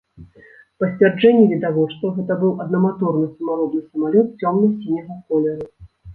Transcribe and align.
Па 0.79 0.85
сцвярджэнні 0.93 1.43
відавочцаў, 1.51 2.09
гэта 2.15 2.33
быў 2.45 2.51
аднаматорны 2.65 3.29
самаробны 3.35 3.81
самалёт 3.91 4.27
цёмна-сіняга 4.49 5.21
колеру. 5.29 5.65